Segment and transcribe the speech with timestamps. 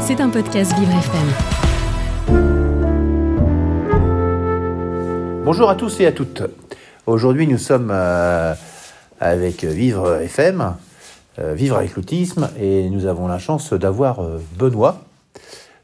[0.00, 1.28] C'est un podcast Vivre FM.
[5.44, 6.42] Bonjour à tous et à toutes.
[7.06, 8.54] Aujourd'hui, nous sommes euh,
[9.20, 10.74] avec Vivre FM,
[11.38, 15.02] euh, Vivre avec l'autisme, et nous avons la chance d'avoir euh, Benoît.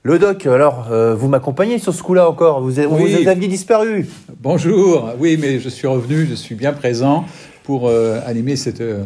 [0.02, 2.60] Le doc, alors, euh, vous m'accompagnez sur ce coup-là encore?
[2.60, 3.22] Vous, avez- Oui.
[3.22, 4.06] vous aviez disparu
[4.40, 7.24] Bonjour, oui, mais je suis revenu, je suis bien présent
[7.64, 9.04] pour euh, animer cette euh,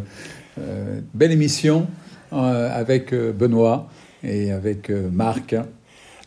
[1.13, 1.87] belle émission
[2.33, 3.87] euh, avec euh, Benoît
[4.23, 5.55] et avec euh, Marc.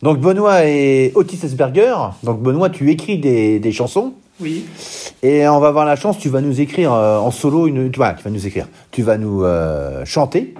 [0.01, 1.95] Donc, Benoît est autiste Asperger.
[2.23, 4.13] Donc, Benoît, tu écris des, des chansons.
[4.41, 4.65] Oui,
[5.23, 7.99] Et on va avoir la chance, tu vas nous écrire euh, en solo, une, tu,
[7.99, 10.53] vas, tu vas nous écrire, tu vas nous euh, chanter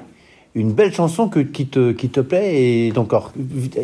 [0.55, 2.63] une belle chanson que, qui, te, qui te plaît.
[2.63, 3.12] Et donc,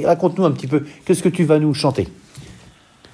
[0.05, 2.07] raconte-nous un petit peu, qu'est-ce que tu vas nous chanter?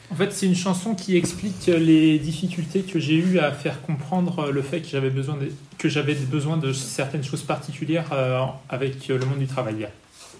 [0.09, 4.51] En fait c'est une chanson qui explique les difficultés que j'ai eues à faire comprendre
[4.51, 9.09] le fait que j'avais besoin de, que j'avais besoin de certaines choses particulières euh, avec
[9.09, 9.87] le monde du travail.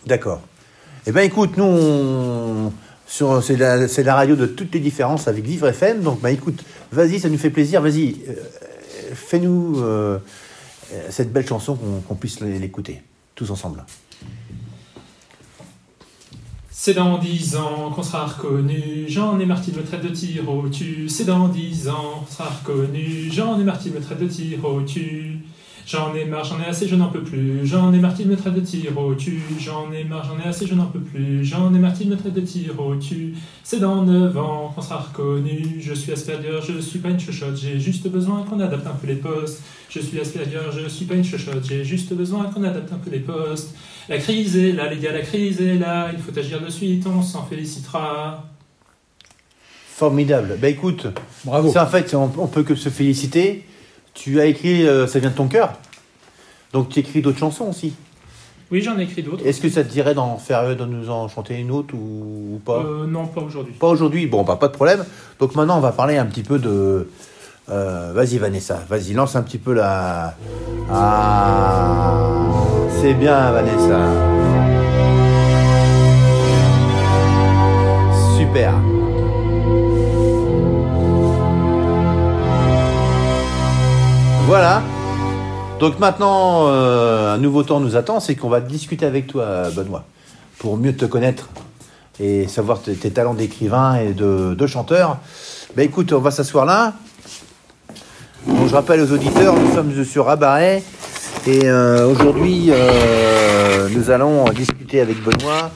[0.05, 0.41] D'accord.
[1.05, 2.71] Eh bien, écoute, nous,
[3.07, 6.02] c'est, la, la radio de toutes les différences avec Vivre FM.
[6.02, 7.81] Donc, bah, écoute, vas-y, ça nous fait plaisir.
[7.81, 8.33] Vas-y, euh,
[9.13, 10.19] fais-nous euh,
[11.09, 13.02] cette belle chanson qu'on, qu'on puisse l'écouter,
[13.35, 13.85] tous ensemble.
[16.79, 20.47] C'est dans dix ans qu'on sera reconnu, j'en ai marre de me traiter de tir
[20.47, 21.09] au tu.
[21.09, 24.63] C'est dans dix ans qu'on sera reconnu, j'en ai marre de me traiter de tir
[24.63, 25.39] au tu.
[25.88, 27.66] J'en ai marre, j'en ai assez, je n'en peux plus.
[27.66, 29.41] J'en ai marre de me traiter de tir au tu.
[29.57, 31.45] J'en ai marre, j'en ai assez, je n'en peux plus.
[31.45, 33.35] J'en ai marre de me traiter de tir au tu.
[33.63, 35.77] C'est dans neuf ans qu'on sera reconnu.
[35.79, 37.55] Je suis Asperger, je suis pas une chochotte.
[37.55, 39.63] J'ai juste besoin qu'on adapte un peu les postes.
[39.89, 41.66] Je suis Asperger, je suis pas une chochotte.
[41.66, 43.73] J'ai juste besoin qu'on adapte un peu les postes.
[44.09, 46.09] La crise est là, les gars, la crise est là.
[46.11, 48.44] Il faut agir de suite, on s'en félicitera.
[49.95, 50.57] Formidable.
[50.61, 51.07] Ben écoute,
[51.45, 51.72] Bravo.
[51.72, 53.63] c'est en fait, on, on peut que se féliciter.
[54.17, 55.73] Tu as écrit, euh, ça vient de ton cœur.
[56.73, 57.93] Donc, tu écris d'autres chansons aussi.
[58.71, 59.45] Oui, j'en ai écrit d'autres.
[59.45, 62.61] Est-ce que ça te dirait d'en faire, de nous en chanter une autre ou, ou
[62.65, 63.73] pas Euh, non, pas aujourd'hui.
[63.79, 65.05] Pas aujourd'hui, bon, bah, pas de problème.
[65.39, 67.07] Donc maintenant, on va parler un petit peu de.
[67.69, 70.35] euh, vas-y, Vanessa, vas-y, lance un petit peu la.
[70.91, 72.19] Ah,
[73.00, 74.56] c'est bien, Vanessa.
[85.88, 90.03] Donc maintenant, euh, un nouveau temps nous attend, c'est qu'on va discuter avec toi, Benoît,
[90.59, 91.48] pour mieux te connaître
[92.20, 95.18] et savoir tes, talents d'écrivain et de, chanteur.
[95.78, 96.92] Ben écoute, on va s'asseoir là.
[98.46, 100.84] Donc, je rappelle aux auditeurs, nous sommes sur Rabaret
[101.48, 105.72] et euh, aujourd'hui, euh, nous allons discuter avec Benoît.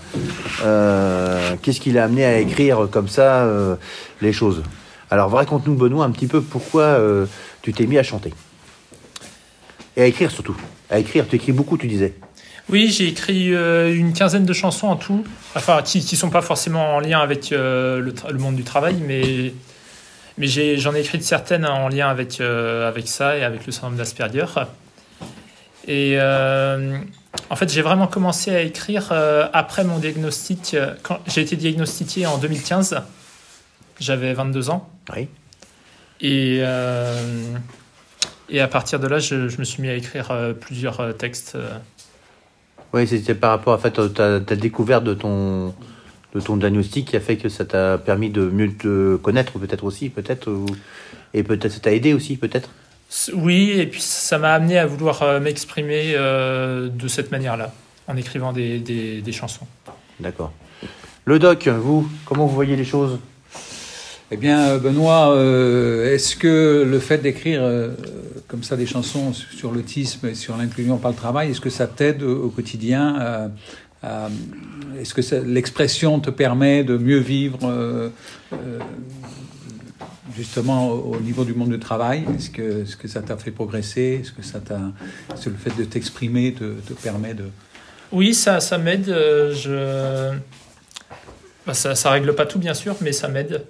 [1.61, 3.47] Qu'est-ce qui l'a amené à écrire comme ça
[4.21, 4.61] les choses
[5.09, 6.99] Alors raconte-nous, Benoît, un petit peu pourquoi
[7.61, 8.33] tu t'es mis à chanter
[10.01, 10.57] et à écrire surtout.
[10.89, 12.13] À écrire, tu écris beaucoup, tu disais.
[12.69, 15.23] Oui, j'ai écrit euh, une quinzaine de chansons en tout,
[15.55, 18.95] enfin qui ne sont pas forcément en lien avec euh, le, le monde du travail,
[19.05, 19.53] mais,
[20.37, 23.95] mais j'en ai écrit certaines en lien avec, euh, avec ça et avec le syndrome
[23.95, 24.45] d'Asperger.
[25.87, 26.97] Et euh,
[27.49, 30.73] en fait, j'ai vraiment commencé à écrire euh, après mon diagnostic.
[30.73, 33.01] euh, Quand j'ai été diagnostiqué en 2015,
[33.99, 34.89] j'avais 22 ans.
[35.15, 35.27] Oui.
[36.21, 36.61] Et,
[38.51, 41.11] et à partir de là, je, je me suis mis à écrire euh, plusieurs euh,
[41.13, 41.53] textes.
[41.55, 41.69] euh,
[42.93, 45.73] Oui, c'était par rapport à fait, ta, ta découverte de ton,
[46.35, 49.83] de ton diagnostic qui a fait que ça t'a permis de mieux te connaître, peut-être
[49.85, 50.65] aussi, peut-être, ou-
[51.33, 52.69] et peut-être ça t'a aidé aussi, peut-être?
[53.33, 57.73] Oui, et puis ça m'a amené à vouloir euh, m'exprimer euh, de cette manière-là,
[58.07, 59.67] en écrivant des, des- des chansons.
[60.19, 60.51] D'accord.
[61.25, 63.19] Le doc, vous, comment vous voyez les choses?
[64.31, 67.89] Eh bien, Benoît, euh, est-ce que le fait d'écrire euh,
[68.51, 71.87] comme ça des chansons sur l'autisme et sur l'inclusion par le travail, est-ce que ça
[71.87, 73.47] t'aide au, quotidien euh,
[74.03, 74.27] à-
[74.99, 78.09] Est-ce que l'expression te permet de mieux vivre euh,
[78.51, 78.79] euh,
[80.35, 82.25] justement au, au niveau du monde du travail?
[82.37, 84.19] Est-ce que, est-ce que ça t'a fait progresser?
[84.21, 84.59] Est-ce que ça
[85.49, 86.65] le fait de t'exprimer te,
[87.01, 87.45] permet de?
[88.11, 89.07] Oui, ça, ça m'aide.
[89.07, 90.35] euh, je...
[91.65, 93.63] bah, ça, ça règle pas tout, bien sûr, mais ça m'aide.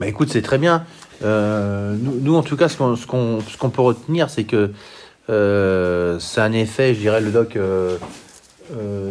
[0.00, 0.84] Bah écoute, c'est très bien.
[1.24, 4.70] Euh, nous, en tout cas, ce qu'on ce qu'on ce qu'on peut retenir, c'est que
[5.28, 7.96] euh, c'est un effet, je dirais, le doc, euh,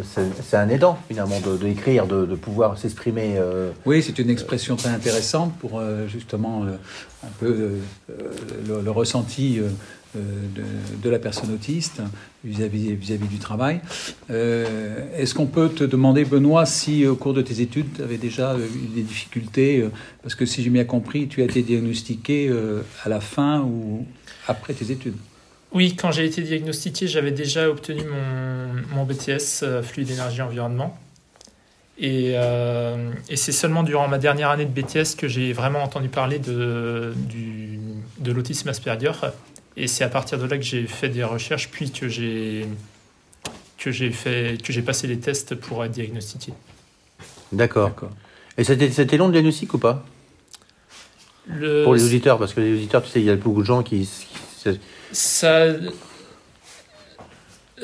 [0.02, 3.38] c'est un aidant, finalement, de, de écrire, de, de pouvoir s'exprimer.
[3.84, 7.72] Oui, c'est une expression très intéressante pour justement un peu
[8.08, 9.60] le, ressenti
[10.14, 10.62] de,
[11.02, 12.00] de la personne autiste
[12.44, 13.80] vis-à-vis vis-à-vis du travail.
[14.30, 18.18] Euh, Est-ce qu'on peut te demander, Benoît, si au cours de tes études, tu avais
[18.18, 19.90] déjà euh, eu des difficultés euh,
[20.22, 24.06] Parce que si j'ai bien compris, tu as été diagnostiqué euh, à la fin ou
[24.46, 25.16] après tes études?
[25.72, 28.02] Oui, quand j'ai été diagnostiqué, j'avais déjà obtenu
[28.94, 30.96] mon, BTS euh, Fluide Énergie Environnement.
[31.98, 36.38] Et, euh, c'est seulement durant ma dernière année de BTS que j'ai vraiment entendu parler
[36.38, 37.12] de,
[38.20, 39.12] de l'autisme Asperger.
[39.80, 42.66] Et c'est à partir de là que j'ai fait des recherches, puis que j'ai
[43.78, 46.52] que j'ai fait que j'ai passé les tests pour être diagnostiqué.
[47.52, 47.92] D'accord.
[48.58, 50.04] Et c'était c'était long le diagnostic ou pas?
[51.46, 53.66] Le, Pour les auditeurs, parce que les auditeurs, tu sais, il y a beaucoup de
[53.66, 54.00] gens qui.
[54.00, 54.78] qui-
[55.12, 55.66] Ça.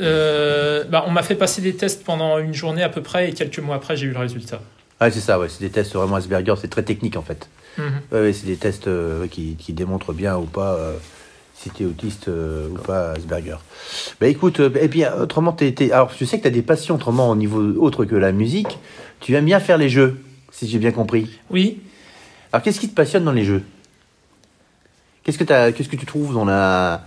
[0.00, 3.32] euh, bah, on m'a fait passer des tests pendant une journée à peu près et
[3.32, 4.60] quelques mois après j'ai eu le résultat.
[4.98, 7.48] Ah, c'est ça, ouais, c'est des tests vraiment Asperger, c'est très technique en fait.
[7.78, 7.84] Mhm.
[8.10, 10.96] Ouais, ouais, c'est des tests euh, qui, qui démontrent bien ou pas euh,
[11.56, 13.56] si tu es autiste euh, ou pas Asperger.
[14.20, 16.62] Bah écoute, euh, et puis autrement, t'es, t'es- alors je sais que tu as des
[16.62, 18.78] passions autrement au niveau autre que la musique.
[19.20, 20.20] Tu aimes bien faire les jeux,
[20.52, 21.38] si j'ai bien compris.
[21.50, 21.80] Oui,
[22.52, 23.62] Alors qu'est-ce qui te passionne dans les jeux?
[25.22, 27.06] Qu'est-ce que, t'as, qu'est-ce que tu trouves dans la,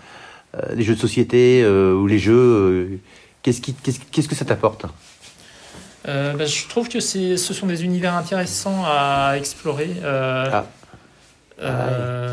[0.56, 3.00] euh, les jeux de société euh, ou les jeux euh,
[3.44, 4.86] qu'est-ce, qui, qu'est-ce, qu'est-ce que ça t'apporte?
[6.08, 9.90] Euh, bah, je trouve que c'est, ce sont des univers intéressants à explorer.
[10.02, 10.66] Euh, Ah.
[11.62, 12.27] euh,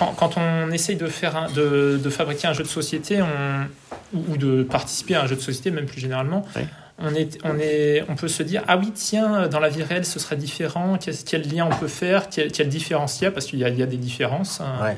[0.00, 4.16] quand, quand on essaye de, faire un- de, de fabriquer un jeu de société on,
[4.18, 6.62] ou, ou de participer à un jeu de société, même plus généralement, Oui.
[6.98, 10.04] on, est, on, est, on peut se dire Ah oui, tiens, dans la vie réelle,
[10.04, 10.98] ce serait différent.
[11.00, 12.28] Quel, quel lien on peut faire
[12.68, 14.60] différence il y a Parce qu'il y a, il y a des différences.
[14.60, 14.72] hein.
[14.82, 14.96] Ouais,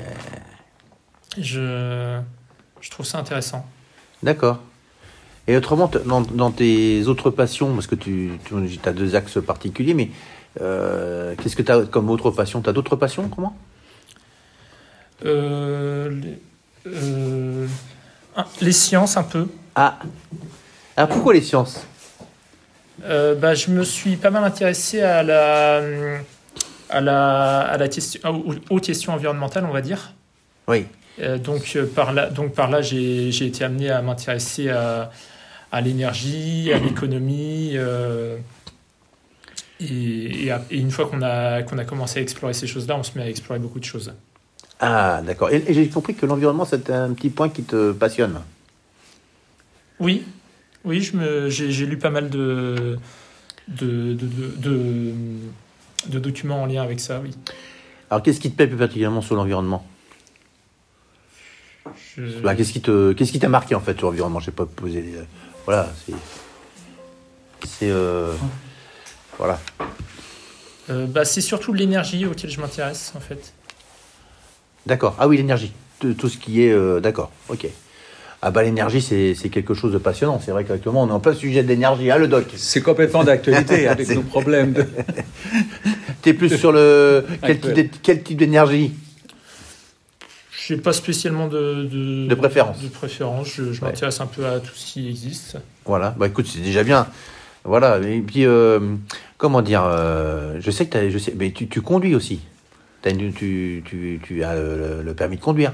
[1.37, 2.19] Je,
[2.81, 3.65] je trouve ça intéressant.
[4.23, 4.59] d'accord.
[5.45, 8.55] Et autrement, dans, dans tes autres passions, parce que tu, tu
[8.85, 10.09] as deux axes particuliers, mais
[10.61, 12.61] euh, qu'est-ce que tu as comme autre passion?
[12.61, 13.53] Tu as d'autres passions Comment?
[15.23, 16.37] Les,
[16.87, 17.67] euh,
[18.35, 19.47] un- les sciences, un peu.
[19.75, 19.97] Ah
[20.97, 21.85] Alors pourquoi les sciences?
[23.05, 25.81] Euh, bah, je me suis pas mal intéressé à la,
[26.89, 30.13] à la, à la question, aux, aux questions environnementales, on va dire.
[30.67, 30.85] Oui.
[31.21, 35.11] Euh, donc, euh, par là, donc par là, j'ai j'ai été amené à m'intéresser à,
[35.71, 37.71] à l'énergie, à l'économie.
[37.75, 38.37] euh,
[39.79, 43.17] et, et une fois qu'on a, qu'on a commencé à explorer ces choses-là, on se
[43.17, 44.13] met à explorer beaucoup de choses.
[44.85, 45.49] Ah, d'accord.
[45.49, 48.41] Et, et j'ai compris que l'environnement, c'était un petit point qui te passionne.
[49.99, 50.25] Oui,
[50.83, 52.97] oui, je me, j'ai, j'ai lu pas mal de,
[53.69, 55.13] de, de, de, de-
[56.07, 57.31] de documents en lien avec ça, oui.
[58.09, 59.87] Alors qu'est-ce qui te plaît plus particulièrement sur l'environnement?
[62.17, 64.39] Je- Bah, Qu'est-ce qui te, qu'est-ce qui t'a marqué en fait sur l'environnement?
[64.41, 65.15] Je sais pas des-
[65.65, 66.13] Voilà, c'est.
[67.65, 67.89] C'est.
[67.89, 68.33] euh,
[69.37, 69.59] Voilà.
[70.89, 73.53] Euh, bah, c'est surtout l'énergie auquel je m'intéresse, en fait.
[74.85, 75.15] D'accord.
[75.19, 75.71] Ah oui, l'énergie.
[75.99, 76.71] Tout ce qui est.
[76.71, 77.31] euh, D'accord.
[77.49, 77.65] Ok.
[78.45, 80.41] Ah bah l'énergie, c'est c'est quelque chose de passionnant.
[80.43, 82.11] C'est vrai qu'actuellement, on est en plein sujet d'énergie.
[82.11, 82.45] Ah, le doc.
[82.57, 84.73] C'est complètement d'actualité avec C'est- nos problèmes.
[84.73, 84.85] de-
[86.21, 87.25] T'es plus sur le.
[88.03, 88.91] Quel type, d'énergie?
[90.51, 92.81] Je n'ai pas spécialement de, de, De préférence.
[92.81, 93.47] De préférence.
[93.53, 93.87] Je, je Ouais.
[93.89, 95.57] m'intéresse un peu à tout ce qui existe.
[95.85, 97.07] Voilà, bah écoute, c'est déjà bien.
[97.65, 98.79] Voilà, et puis, euh,
[99.37, 102.39] comment dire, euh, je sais que je sais, mais tu, tu conduis aussi.
[103.03, 105.73] Tu, tu, tu as le, le permis de conduire.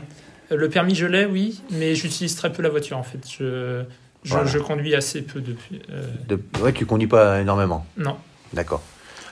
[0.51, 3.19] Euh, Le permis, je l'ai, oui, mais j'utilise très peu la voiture, en fait.
[3.29, 3.83] Je,
[4.23, 4.47] je, Voilà.
[4.47, 5.79] je conduis assez peu depuis.
[5.91, 7.85] euh, De, ouais, tu conduis pas énormément.
[7.97, 8.17] non.
[8.53, 8.81] D'accord.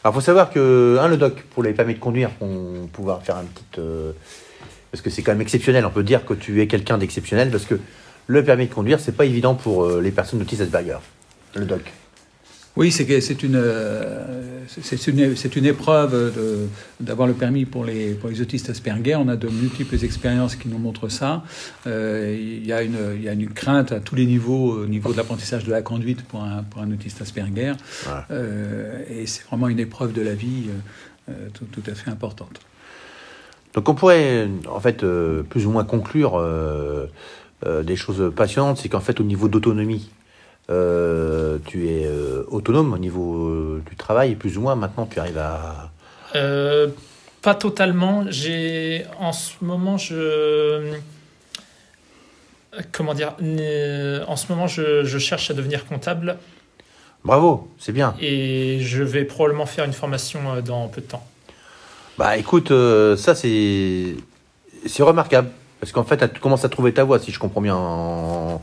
[0.04, 3.38] Alors, faut savoir que, un, le doc, pour les permis de conduire, on pouvoir faire
[3.38, 3.64] un petit.
[3.80, 4.12] euh,
[4.92, 5.84] parce que c'est quand même exceptionnel.
[5.86, 7.80] On peut dire que tu es quelqu'un d'exceptionnel parce que
[8.28, 11.00] le permis de conduire, c'est pas évident pour euh, les personnes autistes Asperger.
[11.56, 11.82] Le doc.
[12.78, 16.32] Oui, c'est que c'est une, euh, c'est une, c'est une épreuve
[17.00, 19.16] d'avoir le permis pour les, pour les autistes Asperger.
[19.16, 21.42] On a de multiples expériences qui nous montrent ça.
[21.88, 24.86] Euh, il, y a une, il y a une crainte à tous les niveaux, au
[24.86, 27.74] niveau de l'apprentissage de la conduite pour un, pour un autiste Asperger.
[28.30, 32.12] Euh, et c'est vraiment une épreuve de la vie euh, euh, tout, tout à fait
[32.12, 32.60] importante.
[33.74, 37.08] Donc on pourrait en fait euh, plus ou moins conclure euh,
[37.66, 40.17] euh, des choses passionnantes, c'est qu'en fait au niveau d'autonomie, euh,
[40.68, 45.38] tu es euh, autonome au niveau euh, du travail, plus ou moins maintenant tu arrives
[45.38, 45.92] à...
[46.36, 46.88] Euh,
[47.42, 48.26] pas totalement.
[48.30, 50.94] J'ai en ce moment, je
[52.92, 56.38] comment dire, euh, en ce moment, je, je cherche à devenir comptable
[57.24, 58.14] Bravo, c'est bien.
[58.20, 61.26] et je vais probablement faire une formation euh, dans peu de temps.
[62.18, 64.16] Bah écoute, euh, ça c'est
[64.86, 67.76] c'est remarquable, parce qu'en fait tu commences à trouver ta voix, si je comprends bien.
[67.76, 68.62] en-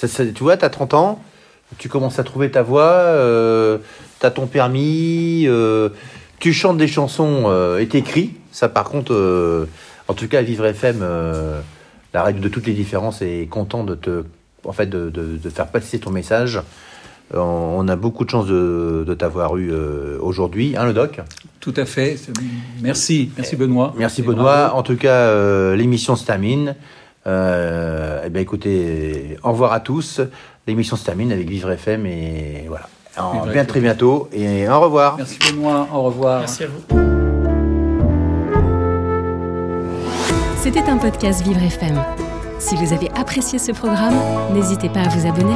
[0.00, 1.22] Ça, ça- tu vois, tu as 30 ans,
[1.76, 3.76] tu commences à trouver ta voix, euh,
[4.18, 5.90] tu as ton permis, euh,
[6.38, 8.32] tu chantes des chansons euh, et t'écris.
[8.50, 9.66] Ça par contre, euh,
[10.08, 11.60] en tout cas, Vivre FM, euh,
[12.14, 14.24] la règle de toutes les différences est content de te,
[14.64, 16.60] en fait, de, de- de faire passer ton message.
[17.34, 19.70] On a beaucoup de chance de, de t'avoir eu
[20.20, 21.20] aujourd'hui, hein, le doc?
[21.60, 22.16] Tout à fait.
[22.82, 23.94] Merci, merci Benoît.
[23.96, 24.72] Merci Benoît.
[24.74, 26.74] En tout cas, l'émission se termine.
[27.26, 30.20] Euh, eh bien, écoutez, au revoir à tous.
[30.66, 32.88] L'émission se termine avec Vivre FM et voilà.
[33.18, 35.16] En- bien très bientôt et au revoir.
[35.18, 36.40] Merci Benoît, au revoir.
[36.40, 36.96] Merci à vous.
[40.62, 42.00] C'était un podcast Vivre FM.
[42.58, 44.14] Si vous avez apprécié ce programme,
[44.52, 45.54] n'hésitez pas à vous abonner.